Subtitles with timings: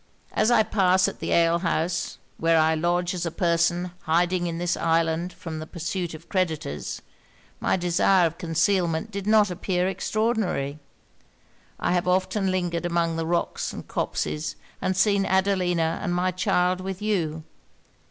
[0.31, 4.57] As I pass at the ale house where I lodge as a person hiding in
[4.57, 7.03] this island from the pursuit of creditors,
[7.59, 10.79] my desire of concealment did not appear extraordinary.
[11.79, 16.81] I have often lingered among the rocks and copses, and seen Adelina and my child
[16.81, 17.43] with you.